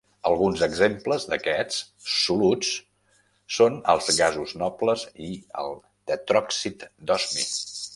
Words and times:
Alguns 0.27 0.61
exemples 0.67 1.27
d'aquests 1.33 1.77
soluts 2.15 2.71
són 3.59 3.79
els 3.95 4.11
gasos 4.23 4.59
nobles 4.65 5.07
i 5.31 5.33
el 5.65 5.81
tetròxid 6.15 6.93
d'osmi. 7.11 7.51